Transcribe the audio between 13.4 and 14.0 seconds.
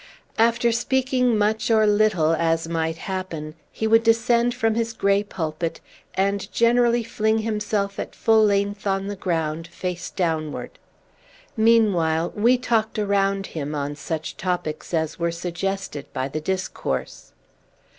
him on